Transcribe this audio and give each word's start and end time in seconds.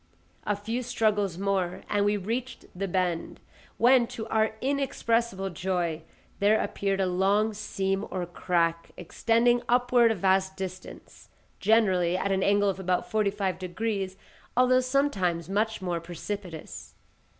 A 0.47 0.55
few 0.55 0.81
struggles 0.81 1.37
more, 1.37 1.83
and 1.87 2.03
we 2.03 2.17
reached 2.17 2.65
the 2.73 2.87
bend, 2.87 3.39
when 3.77 4.07
to 4.07 4.25
our 4.29 4.55
inexpressible 4.59 5.51
joy, 5.51 6.01
there 6.39 6.59
appeared 6.59 6.99
a 6.99 7.05
long 7.05 7.53
seam 7.53 8.07
or 8.09 8.25
crack 8.25 8.89
extending 8.97 9.61
upward 9.69 10.09
a 10.11 10.15
vast 10.15 10.57
distance, 10.57 11.29
generally 11.59 12.17
at 12.17 12.31
an 12.31 12.41
angle 12.41 12.67
of 12.67 12.79
about 12.79 13.11
forty 13.11 13.29
five 13.29 13.59
degrees, 13.59 14.17
although 14.57 14.79
sometimes 14.79 15.47
much 15.47 15.83
more 15.83 15.99
precipitous. 15.99 16.95